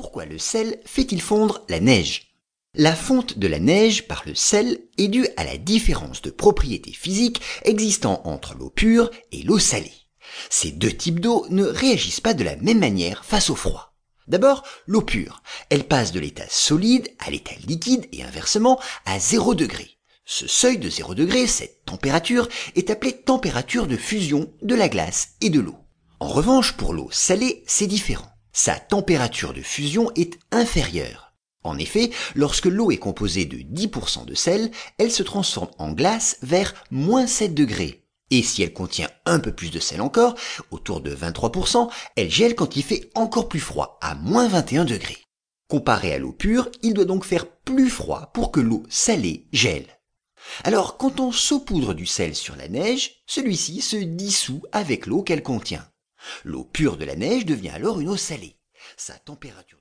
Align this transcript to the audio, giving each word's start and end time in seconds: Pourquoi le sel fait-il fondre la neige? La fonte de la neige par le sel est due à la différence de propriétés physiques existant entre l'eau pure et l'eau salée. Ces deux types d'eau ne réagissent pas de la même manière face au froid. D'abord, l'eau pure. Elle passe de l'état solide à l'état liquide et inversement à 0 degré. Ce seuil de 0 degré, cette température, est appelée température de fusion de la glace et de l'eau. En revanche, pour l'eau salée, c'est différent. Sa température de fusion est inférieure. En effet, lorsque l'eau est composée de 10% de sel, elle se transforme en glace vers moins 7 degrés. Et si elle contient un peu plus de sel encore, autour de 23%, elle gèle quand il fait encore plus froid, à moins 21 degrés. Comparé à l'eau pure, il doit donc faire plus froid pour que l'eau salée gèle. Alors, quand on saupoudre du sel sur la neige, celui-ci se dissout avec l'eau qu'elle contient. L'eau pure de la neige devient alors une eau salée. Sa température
Pourquoi 0.00 0.26
le 0.26 0.38
sel 0.38 0.78
fait-il 0.86 1.20
fondre 1.20 1.64
la 1.68 1.80
neige? 1.80 2.28
La 2.72 2.94
fonte 2.94 3.36
de 3.36 3.48
la 3.48 3.58
neige 3.58 4.06
par 4.06 4.22
le 4.26 4.34
sel 4.36 4.78
est 4.96 5.08
due 5.08 5.26
à 5.36 5.42
la 5.42 5.56
différence 5.56 6.22
de 6.22 6.30
propriétés 6.30 6.92
physiques 6.92 7.42
existant 7.64 8.20
entre 8.22 8.54
l'eau 8.54 8.70
pure 8.70 9.10
et 9.32 9.42
l'eau 9.42 9.58
salée. 9.58 10.06
Ces 10.50 10.70
deux 10.70 10.92
types 10.92 11.18
d'eau 11.18 11.46
ne 11.50 11.64
réagissent 11.64 12.20
pas 12.20 12.32
de 12.32 12.44
la 12.44 12.54
même 12.54 12.78
manière 12.78 13.24
face 13.24 13.50
au 13.50 13.56
froid. 13.56 13.96
D'abord, 14.28 14.62
l'eau 14.86 15.02
pure. 15.02 15.42
Elle 15.68 15.82
passe 15.82 16.12
de 16.12 16.20
l'état 16.20 16.46
solide 16.48 17.08
à 17.18 17.32
l'état 17.32 17.56
liquide 17.66 18.06
et 18.12 18.22
inversement 18.22 18.80
à 19.04 19.18
0 19.18 19.56
degré. 19.56 19.98
Ce 20.24 20.46
seuil 20.46 20.78
de 20.78 20.88
0 20.88 21.16
degré, 21.16 21.48
cette 21.48 21.84
température, 21.86 22.48
est 22.76 22.90
appelée 22.90 23.20
température 23.20 23.88
de 23.88 23.96
fusion 23.96 24.48
de 24.62 24.76
la 24.76 24.88
glace 24.88 25.30
et 25.40 25.50
de 25.50 25.58
l'eau. 25.58 25.78
En 26.20 26.28
revanche, 26.28 26.74
pour 26.74 26.94
l'eau 26.94 27.08
salée, 27.10 27.64
c'est 27.66 27.88
différent. 27.88 28.30
Sa 28.60 28.74
température 28.74 29.54
de 29.54 29.62
fusion 29.62 30.10
est 30.16 30.36
inférieure. 30.50 31.32
En 31.62 31.78
effet, 31.78 32.10
lorsque 32.34 32.66
l'eau 32.66 32.90
est 32.90 32.96
composée 32.96 33.44
de 33.44 33.58
10% 33.58 34.24
de 34.24 34.34
sel, 34.34 34.72
elle 34.98 35.12
se 35.12 35.22
transforme 35.22 35.70
en 35.78 35.92
glace 35.92 36.38
vers 36.42 36.74
moins 36.90 37.28
7 37.28 37.54
degrés. 37.54 38.02
Et 38.32 38.42
si 38.42 38.64
elle 38.64 38.72
contient 38.72 39.08
un 39.26 39.38
peu 39.38 39.52
plus 39.52 39.70
de 39.70 39.78
sel 39.78 40.00
encore, 40.00 40.34
autour 40.72 41.00
de 41.00 41.14
23%, 41.14 41.88
elle 42.16 42.32
gèle 42.32 42.56
quand 42.56 42.74
il 42.74 42.82
fait 42.82 43.12
encore 43.14 43.48
plus 43.48 43.60
froid, 43.60 43.96
à 44.02 44.16
moins 44.16 44.48
21 44.48 44.86
degrés. 44.86 45.22
Comparé 45.68 46.12
à 46.12 46.18
l'eau 46.18 46.32
pure, 46.32 46.68
il 46.82 46.94
doit 46.94 47.04
donc 47.04 47.24
faire 47.24 47.46
plus 47.48 47.88
froid 47.88 48.32
pour 48.34 48.50
que 48.50 48.58
l'eau 48.58 48.82
salée 48.88 49.46
gèle. 49.52 49.86
Alors, 50.64 50.96
quand 50.96 51.20
on 51.20 51.30
saupoudre 51.30 51.94
du 51.94 52.06
sel 52.06 52.34
sur 52.34 52.56
la 52.56 52.66
neige, 52.66 53.22
celui-ci 53.28 53.82
se 53.82 53.96
dissout 53.96 54.64
avec 54.72 55.06
l'eau 55.06 55.22
qu'elle 55.22 55.44
contient. 55.44 55.88
L'eau 56.44 56.64
pure 56.64 56.96
de 56.96 57.04
la 57.04 57.14
neige 57.14 57.46
devient 57.46 57.70
alors 57.70 58.00
une 58.00 58.08
eau 58.08 58.16
salée. 58.16 58.57
Sa 58.96 59.18
température 59.18 59.76